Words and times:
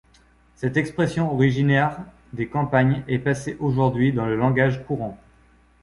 Cette 0.55 0.77
expression 0.77 1.31
originaire 1.31 1.99
des 2.33 2.47
campagnes 2.47 3.03
est 3.07 3.19
passée 3.19 3.55
aujourd'hui 3.59 4.11
dans 4.11 4.25
le 4.25 4.35
langage 4.35 4.83
courant. 4.87 5.15